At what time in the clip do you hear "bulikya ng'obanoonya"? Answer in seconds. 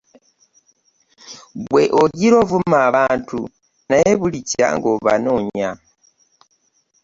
4.19-5.69